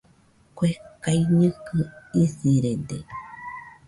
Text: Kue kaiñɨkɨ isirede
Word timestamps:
Kue 0.55 0.69
kaiñɨkɨ 1.03 1.79
isirede 2.23 2.97